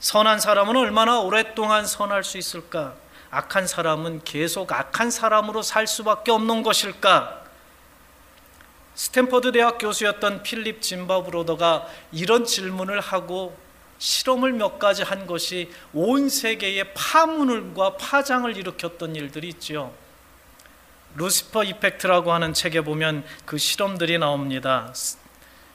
[0.00, 2.94] 선한 사람은 얼마나 오랫동안 선할 수 있을까?
[3.34, 7.42] 악한 사람은 계속 악한 사람으로 살 수밖에 없는 것일까?
[8.94, 13.56] 스탠퍼드 대학 교수였던 필립 짐바브로더가 이런 질문을 하고
[13.98, 19.92] 실험을 몇 가지 한 것이 온 세계에 파문과 파장을 일으켰던 일들이 있지요.
[21.16, 24.92] 루시퍼 이펙트라고 하는 책에 보면 그 실험들이 나옵니다.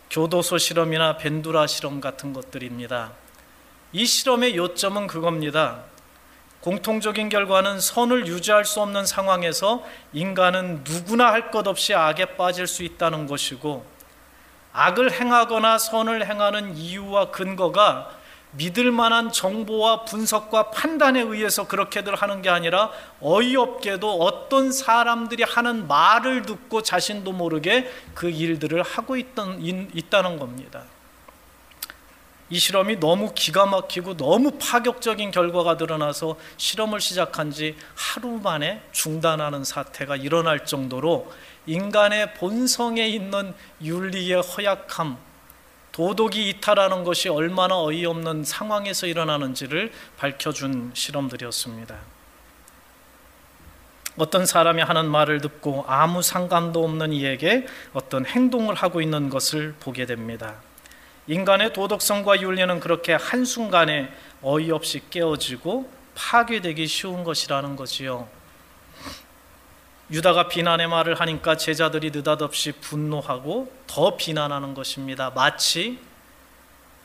[0.10, 3.12] 교도소 실험이나 벤두라 실험 같은 것들입니다.
[3.91, 5.84] 이 실험의 요점은 그겁니다.
[6.62, 9.84] 공통적인 결과는 선을 유지할 수 없는 상황에서
[10.14, 13.86] 인간은 누구나 할 것 없이 악에 빠질 수 있다는 것이고
[14.74, 18.12] 악을 행하거나 선을 행하는 이유와 근거가
[18.51, 22.91] 믿을 만한 정보와 분석과 판단에 의해서 그렇게들 하는 게 아니라
[23.22, 30.84] 어이없게도 어떤 사람들이 하는 말을 듣고 자신도 모르게 그 일들을 하고 있던, 있다는 겁니다.
[32.50, 39.64] 이 실험이 너무 기가 막히고 너무 파격적인 결과가 드러나서 실험을 시작한 지 하루 만에 중단하는
[39.64, 41.32] 사태가 일어날 정도로
[41.68, 45.18] 인간의 본성에 있는 윤리의 허약함,
[45.91, 51.97] 도덕이 이탈하는 것이 얼마나 어이없는 상황에서 일어나는지를 밝혀준 실험들이었습니다.
[54.18, 60.06] 어떤 사람이 하는 말을 듣고 아무 상관도 없는 이에게 어떤 행동을 하고 있는 것을 보게
[60.06, 60.56] 됩니다.
[61.30, 64.12] 인간의 도덕성과 윤리는 그렇게 한순간에
[64.42, 68.28] 어이없이 깨어지고 파괴되기 쉬운 것이라는 거지요.
[70.10, 75.30] 유다가 비난의 말을 하니까 제자들이 느닷없이 분노하고 더 비난하는 것입니다.
[75.30, 76.00] 마치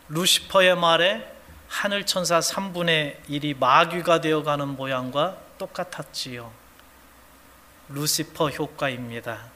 [0.08, 1.30] 루시퍼의 말에
[1.68, 6.50] 하늘 천사 3분의 1이 마귀가 되어 가는 모양과 똑같았지요.
[7.90, 9.50] 루시퍼 효과입니다.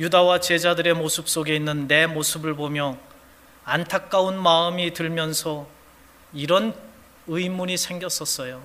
[0.00, 2.98] 유다와 제자들의 모습 속에 있는 내 모습을 보며
[3.70, 5.64] 안타까운 마음이 들면서
[6.32, 6.74] 이런
[7.28, 8.60] 의문이 생겼었어요.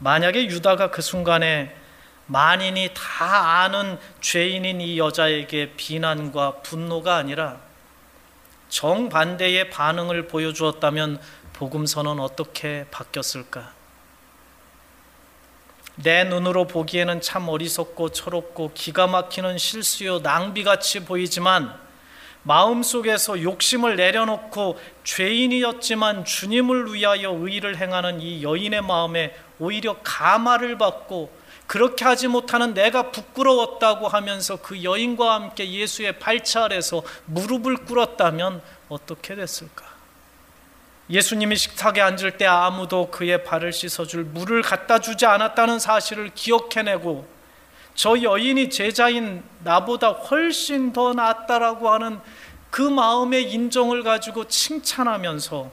[0.00, 1.76] 만약에 유다가 그 순간에
[2.26, 7.60] 만인이 다 아는 죄인인 이 여자에게 비난과 분노가 아니라
[8.70, 11.20] 정반대의 반응을 보여주었다면
[11.52, 13.72] 복음서는 어떻게 바뀌었을까?
[15.94, 21.89] 내 눈으로 보기에는 참 어리석고 철없고 기가 막히는 실수요 낭비같이 보이지만
[22.42, 32.04] 마음속에서 욕심을 내려놓고 죄인이었지만 주님을 위하여 의를 행하는 이 여인의 마음에 오히려 가마를 받고 그렇게
[32.04, 39.84] 하지 못하는 내가 부끄러웠다고 하면서 그 여인과 함께 예수의 발차 아래서 무릎을 꿇었다면 어떻게 됐을까?
[41.10, 47.39] 예수님이 식탁에 앉을 때 아무도 그의 발을 씻어줄 물을 갖다 주지 않았다는 사실을 기억해내고
[48.00, 52.18] 저 여인이 제자인 나보다 훨씬 더 낫다라고 하는
[52.70, 55.70] 그 마음의 인정을 가지고 칭찬하면서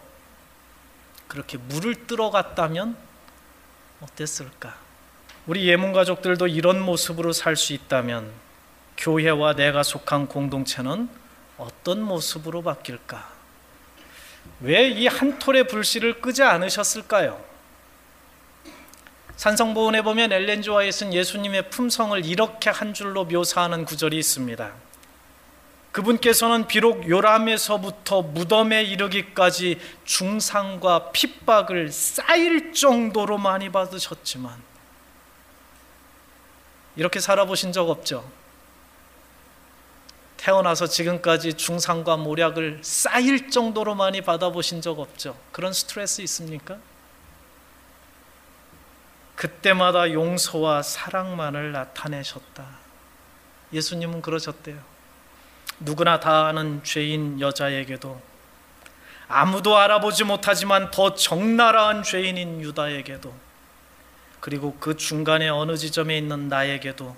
[1.29, 2.97] 그렇게 물을 들어갔다면
[4.01, 4.75] 어땠을까?
[5.45, 8.29] 우리 예문 가족들도 이런 모습으로 살 수 있다면
[8.97, 11.07] 교회와 내가 속한 공동체는
[11.57, 13.25] 어떤 모습으로 바뀔까?
[14.59, 17.41] 왜 이 한 톨의 불씨를 끄지 않으셨을까요?
[19.37, 24.73] 산성보훈에 보면 엘렌지 와이슨 예수님의 품성을 이렇게 한 줄로 묘사하는 구절이 있습니다.
[25.91, 34.61] 그분께서는 비록 요람에서부터 무덤에 이르기까지 중상과 핍박을 쌓일 정도로 많이 받으셨지만
[36.95, 38.29] 이렇게 살아보신 적 없죠?
[40.37, 45.37] 태어나서 지금까지 중상과 모략을 쌓일 정도로 많이 받아보신 적 없죠?
[45.51, 46.77] 그런 스트레스 있습니까?
[49.37, 52.65] 그때마다 용서와 사랑만을 나타내셨다.
[53.71, 54.77] 예수님은 그러셨대요.
[55.79, 58.19] 누구나 다 아는 죄인 여자에게도
[59.27, 63.31] 아무도 알아보지 못하지만 더 적나라한 죄인인 유다에게도
[64.39, 67.15] 그리고 그 중간에 어느 지점에 있는 나에게도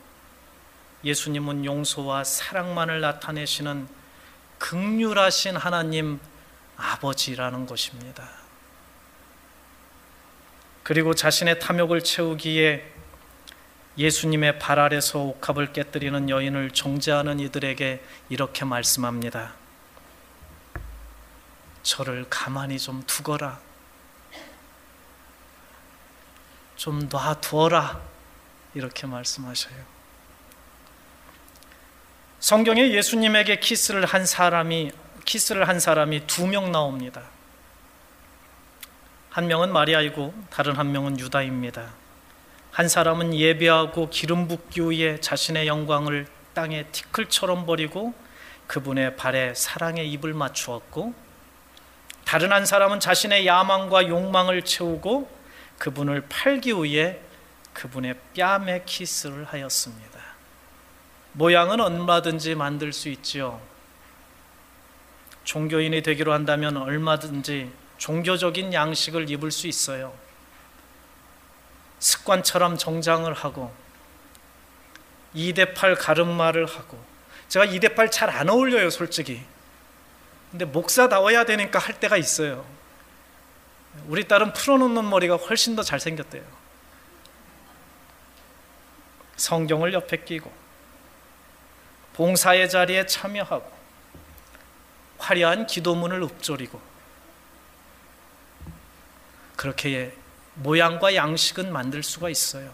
[1.05, 3.87] 예수님은 용서와 사랑만을 나타내시는
[4.57, 6.19] 극률하신 하나님
[6.75, 8.27] 아버지라는 것입니다.
[10.89, 12.83] 그리고 자신의 탐욕을 채우기에
[13.99, 19.53] 예수님의 발 아래서 옥합을 깨뜨리는 여인을 정죄하는 이들에게 이렇게 말씀합니다.
[21.83, 23.59] 저를 가만히 좀 두거라.
[26.75, 28.01] 좀 놔두어라.
[28.73, 29.77] 이렇게 말씀하셔요.
[32.39, 34.91] 성경에 예수님에게 키스를 한 사람이
[35.23, 37.21] 키스를 한 사람이 두 명 나옵니다.
[39.29, 41.93] 한 명은 마리아이고 다른 한 명은 유다입니다.
[42.71, 48.13] 한 사람은 예배하고 기름 붓기 후에 자신의 영광을 땅에 티끌처럼 버리고
[48.67, 51.13] 그분의 발에 사랑의 입을 맞추었고
[52.25, 55.29] 다른 한 사람은 자신의 야망과 욕망을 채우고
[55.77, 57.19] 그분을 팔기 위해
[57.73, 60.19] 그분의 뺨에 키스를 하였습니다.
[61.33, 63.61] 모양은 얼마든지 만들 수 있지요.
[65.43, 70.13] 종교인이 되기로 한다면 얼마든지 종교적인 양식을 입을 수 있어요.
[71.99, 73.73] 습관처럼 정장을 하고
[75.35, 77.03] 2대8 가름마를 하고
[77.49, 79.43] 제가 2대8 잘 안 어울려요 솔직히.
[80.49, 82.65] 근데 목사다워야 되니까 할 때가 있어요.
[84.07, 86.43] 우리 딸은 풀어놓는 머리가 훨씬 더 잘생겼대요.
[89.35, 90.51] 성경을 옆에 끼고
[92.13, 93.71] 봉사의 자리에 참여하고
[95.17, 96.81] 화려한 기도문을 읊조리고
[99.59, 100.15] 그렇게
[100.53, 102.73] 모양과 양식은 만들 수가 있어요.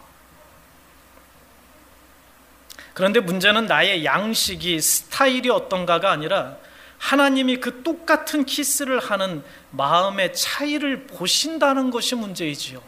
[2.93, 6.57] 그런데 문제는 나의 양식이 스타일이 어떤가가 아니라
[6.99, 12.83] 하나님이 그 똑같은 키스를 하는 마음의 차이를 보신다는 것이 문제이지요.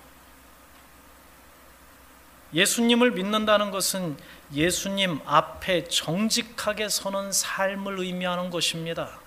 [2.54, 4.16] 예수님을 믿는다는 것은
[4.54, 9.20] 예수님 앞에 정직하게 서는 삶을 의미하는 것입니다.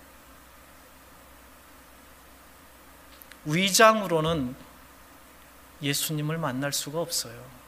[3.45, 4.55] 위장으로는
[5.83, 7.61] 예수님을 만날 수가 없어요.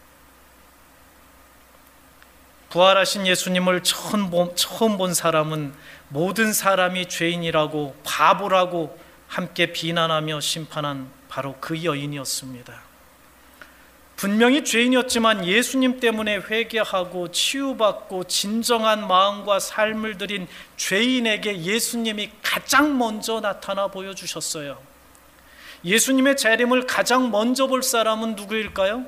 [2.71, 5.75] 부활하신 예수님을 처음 본, 처음 본 사람은
[6.09, 8.99] 모든 사람이 죄인이라고 바보라고
[9.29, 12.83] 함께 비난하며 심판한 바로 그 여인이었습니다.
[14.17, 20.47] 분명히 죄인이었지만 예수님 때문에 회개하고 치유받고 진정한 마음과 삶을 들인
[20.77, 24.92] 죄인에게 예수님이 가장 먼저 나타나 보여주셨어요.
[25.85, 29.05] 예수님의 재림을 가장 먼저 볼 사람은 누구일까요?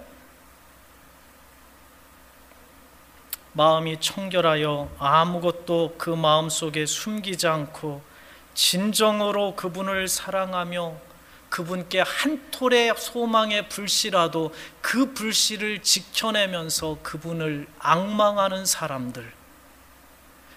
[3.53, 8.03] 마음이 청결하여 아무것도 그 마음 속에 숨기지 않고
[8.55, 10.97] 진정으로 그분을 사랑하며
[11.55, 19.33] 그분께 한 톨의 소망의 불씨라도 그 불씨를 지켜내면서 그분을 악망하는 사람들,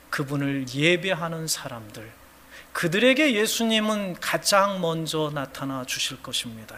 [0.09, 2.11] 그분을 예배하는 사람들,
[2.77, 6.77] 그들에게 예수님은 가장 먼저 나타나 주실 것입니다.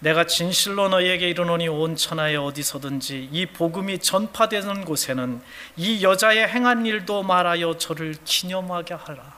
[0.00, 5.40] 내가 진실로 너희에게 이르노니 온 천하에 어디서든지 이 복음이 전파되는 곳에는
[5.78, 9.32] 이 여자의 행한 일도 말하여 저를 기념하게 하라.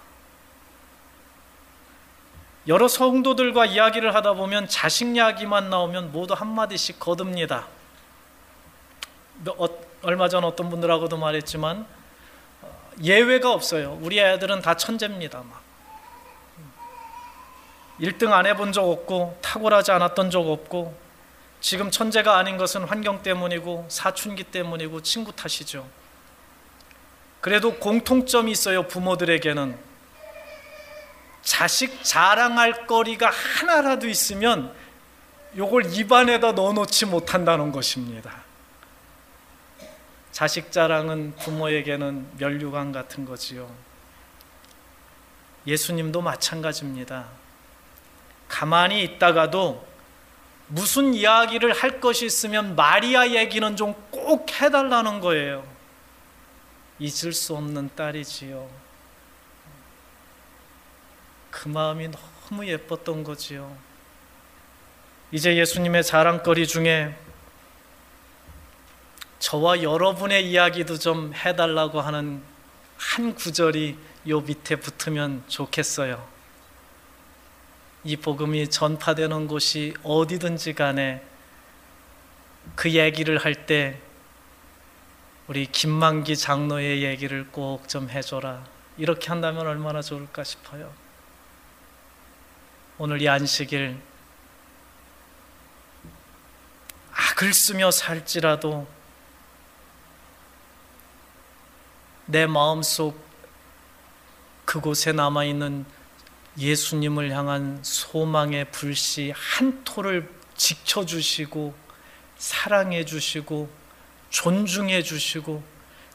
[2.67, 7.69] 여러 성도들과 이야기를 하다 보면 자식 이야기만 나오면 모두 한마디씩 거듭니다.
[9.57, 9.69] 어,
[10.03, 12.02] 얼마 전 어떤 분들하고도 말했지만 어,
[13.03, 13.99] 예외가 없어요.
[14.03, 15.39] 우리 애들은 다 천재입니다.
[15.39, 15.63] 막.
[18.01, 20.99] 1등 안 해본 적 없고 탁월하지 않았던 적 없고
[21.61, 25.89] 지금 천재가 아닌 것은 환경 때문이고 사춘기 때문이고 친구 탓이죠.
[27.41, 28.87] 그래도 공통점이 있어요.
[28.89, 29.77] 부모들에게는
[31.43, 34.75] 자식 자랑할 거리가 하나라도 있으면
[35.57, 38.42] 요걸 입안에다 넣어놓지 못한다는 것입니다.
[40.33, 43.71] 자식 자랑은 부모에게는 면류관 같은 거지요.
[45.67, 47.27] 예수님도 마찬가지입니다.
[48.49, 49.87] 가만히 있다가도
[50.67, 53.95] 무슨 이야기를 할 것이 있으면 마리아 얘기는 좀
[54.33, 55.63] 꼭 해달라는 거예요.
[56.99, 58.67] 잊을 수 없는 딸이지요.
[61.51, 63.77] 그 마음이 너무 예뻤던 거지요.
[65.33, 67.15] 이제 예수님의 자랑거리 중에
[69.43, 72.41] 저와 여러분의 이야기도 좀 해달라고 하는
[72.97, 76.25] 한 구절이 요 밑에 붙으면 좋겠어요.
[78.05, 81.25] 이 복음이 전파되는 곳이 어디든지 간에
[82.77, 83.99] 그 얘기를 할 때
[85.49, 88.65] 우리 김만기 장로의 얘기를 꼭 좀 해줘라.
[88.97, 90.93] 이렇게 한다면 얼마나 좋을까 싶어요.
[92.97, 93.97] 오늘 이 안식일
[97.13, 99.02] 악을 쓰며 살지라도
[102.33, 103.23] 내 마음속
[104.65, 105.85] 그곳에 남아 있는
[106.57, 111.75] 예수님을 향한 소망의 불씨 한 톨을 지켜 주시고
[112.39, 113.69] 사랑해 주시고
[114.31, 115.63] 존중해 주시고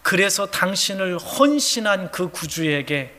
[0.01, 3.13] 그래서 당신을 헌신한 그 구주에게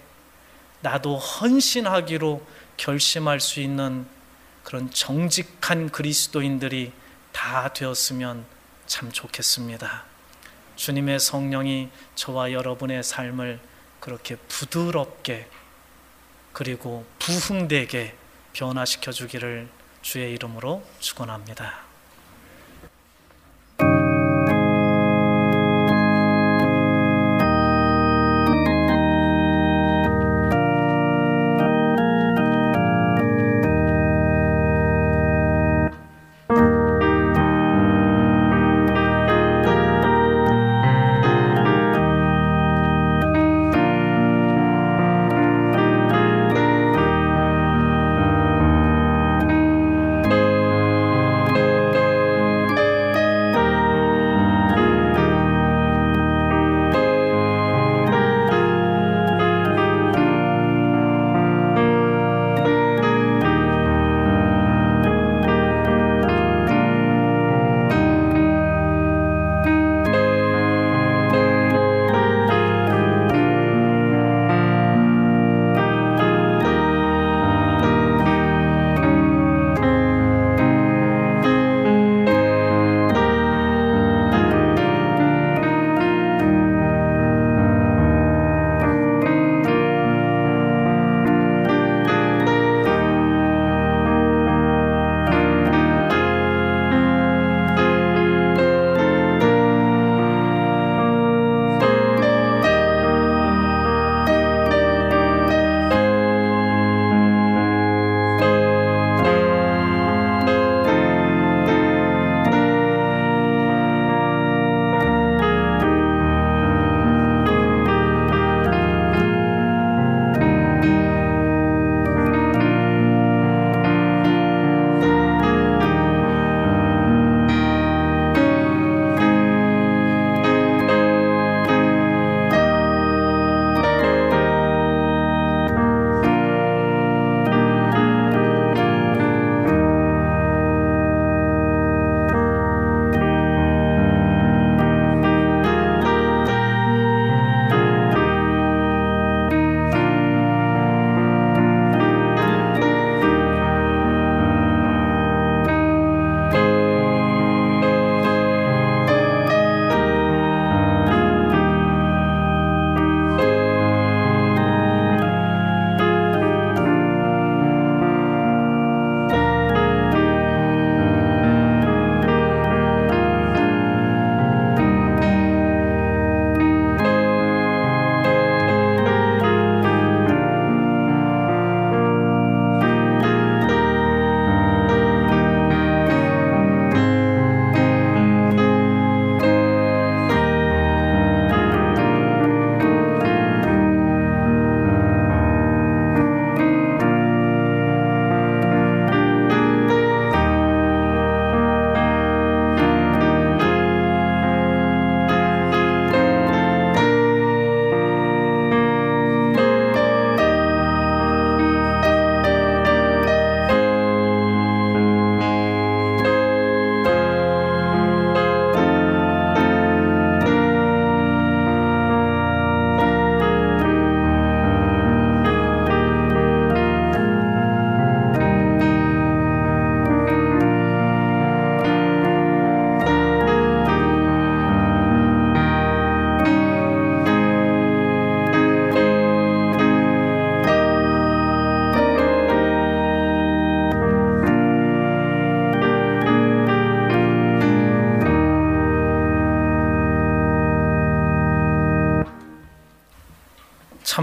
[0.80, 2.44] 나도 헌신하기로
[2.76, 4.08] 결심할 수 있는
[4.64, 6.90] 그런 정직한 그리스도인들이
[7.30, 8.44] 다 되었으면
[8.88, 10.17] 참 좋겠습니다.
[10.78, 13.58] 주님의 성령이 저와 여러분의 삶을
[13.98, 15.48] 그렇게 부드럽게
[16.52, 18.14] 그리고 부흥되게
[18.52, 19.68] 변화시켜 주기를
[20.02, 21.87] 주의 이름으로 축원합니다.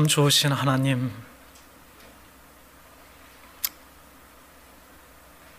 [0.06, 1.12] 참 좋으신 하나님,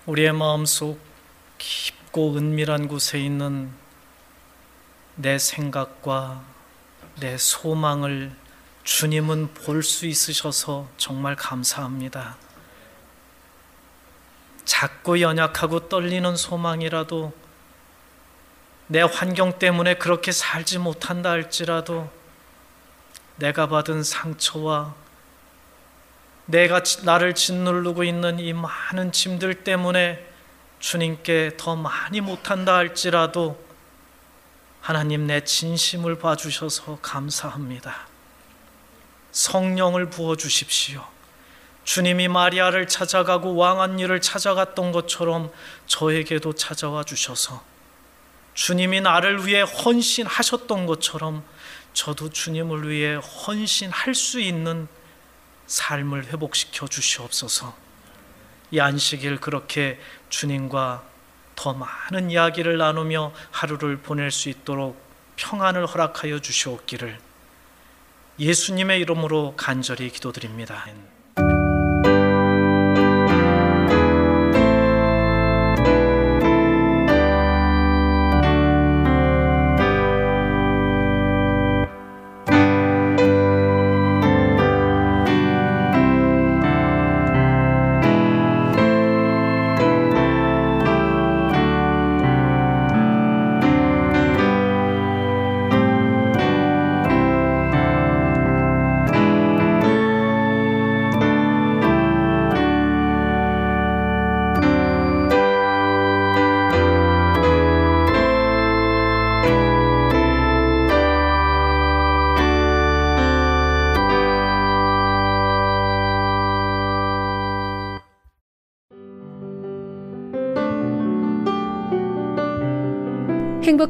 [0.07, 1.01] 우리의 마음속
[1.59, 3.73] 깊고 은밀한 곳에 있는
[5.17, 6.45] 내 생각과
[7.19, 8.37] 내 소망을
[8.85, 12.37] 주님은 볼 수 있으셔서 정말 감사합니다.
[14.65, 17.33] 작고 연약하고 떨리는 소망이라도
[18.87, 22.09] 내 환경 때문에 그렇게 살지 못한다 할지라도
[23.37, 24.95] 내가 받은 상처와
[26.47, 30.25] 내가 나를 짓누르고 있는 이 많은 짐들 때문에
[30.79, 33.65] 주님께 더 많이 못한다 할지라도
[34.81, 38.07] 하나님 내 진심을 봐주셔서 감사합니다.
[39.33, 41.05] 성령을 부어 주십시오.
[41.83, 45.53] 주님이 마리아를 찾아가고 왕한이를 찾아갔던 것처럼
[45.87, 47.63] 저에게도 찾아와 주셔서
[48.55, 51.45] 주님이 나를 위해 헌신하셨던 것처럼
[51.97, 54.87] 저도 주님을 위해 헌신할 수 있는
[55.67, 57.75] 삶을 회복시켜 주시옵소서.
[58.71, 61.03] 이 안식일 그렇게 주님과
[61.55, 65.01] 더 많은 이야기를 나누며 하루를 보낼 수 있도록
[65.37, 67.19] 평안을 허락하여 주시옵기를
[68.39, 70.85] 예수님의 이름으로 간절히 기도드립니다.